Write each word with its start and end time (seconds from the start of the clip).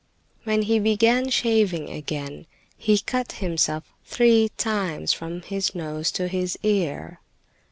When 0.45 0.63
he 0.63 0.79
began 0.79 1.29
shaving 1.29 1.91
again 1.91 2.47
he 2.75 2.97
cut 2.97 3.33
himself 3.33 3.83
three 4.03 4.49
times 4.57 5.13
from 5.13 5.43
his 5.43 5.75
nose 5.75 6.09
to 6.13 6.27
his 6.27 6.57
ear. 6.63 7.19